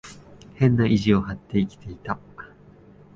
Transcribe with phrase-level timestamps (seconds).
[0.55, 2.17] 変な意地を張って生きていた。